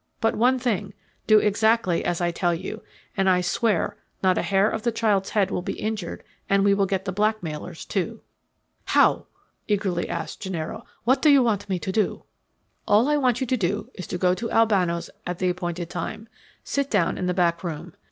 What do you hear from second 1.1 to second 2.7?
do exactly as I tell